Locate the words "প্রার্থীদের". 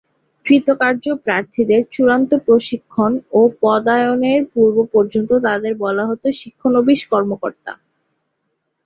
1.25-1.81